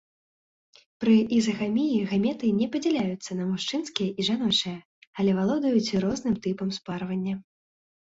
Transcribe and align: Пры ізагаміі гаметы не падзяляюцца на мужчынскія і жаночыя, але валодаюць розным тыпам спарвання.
Пры 1.03 1.17
ізагаміі 1.37 1.99
гаметы 2.13 2.49
не 2.63 2.67
падзяляюцца 2.77 3.31
на 3.39 3.43
мужчынскія 3.51 4.09
і 4.19 4.29
жаночыя, 4.33 4.77
але 5.17 5.31
валодаюць 5.39 5.97
розным 6.09 6.35
тыпам 6.49 6.69
спарвання. 6.83 7.35